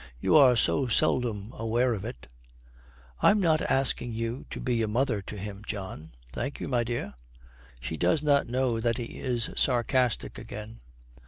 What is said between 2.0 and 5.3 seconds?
it.' 'I am not asking you to be a mother